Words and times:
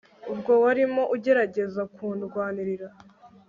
ubwo 0.31 0.51
warimo 0.63 1.03
ugerageza 1.15 1.81
kundwanirira 1.93 2.87